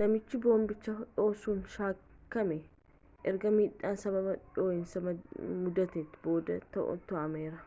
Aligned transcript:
namichii 0.00 0.38
boombicha 0.44 0.94
dhoosuun 1.18 1.60
shakkame 1.74 2.56
ergaa 3.32 3.54
midhaan 3.58 4.02
sababa 4.06 4.34
dho'iinsan 4.60 5.08
muddaten 5.62 6.10
booda 6.26 6.62
to'atameera 6.78 7.66